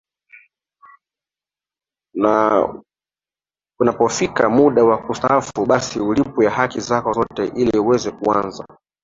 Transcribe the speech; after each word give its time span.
na 2.15 2.61
unapofika 3.79 4.49
muda 4.49 4.83
wa 4.83 4.97
kustaafu 4.97 5.65
basi 5.65 5.99
ulipwe 5.99 6.49
haki 6.49 6.79
zako 6.79 7.13
zote 7.13 7.45
ili 7.55 7.79
uweze 7.79 8.11
kuanza 8.11 8.65